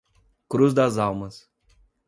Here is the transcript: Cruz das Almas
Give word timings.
Cruz 0.49 0.73
das 0.73 0.97
Almas 0.97 1.47